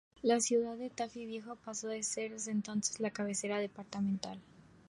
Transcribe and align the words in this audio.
La 0.23 0.39
ciudad 0.39 0.77
de 0.77 0.89
Tafí 0.89 1.27
Viejo 1.27 1.57
pasó 1.57 1.91
a 1.91 2.01
ser 2.01 2.31
desde 2.31 2.49
entonces 2.49 2.99
la 2.99 3.11
cabecera 3.11 3.59
departamental. 3.59 4.41